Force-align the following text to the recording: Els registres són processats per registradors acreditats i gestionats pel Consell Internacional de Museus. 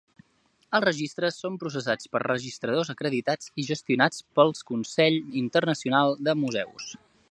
Els 0.77 0.85
registres 0.87 1.37
són 1.43 1.59
processats 1.65 2.09
per 2.15 2.21
registradors 2.25 2.91
acreditats 2.95 3.53
i 3.65 3.69
gestionats 3.71 4.27
pel 4.39 4.57
Consell 4.73 5.19
Internacional 5.47 6.21
de 6.29 6.41
Museus. 6.45 6.95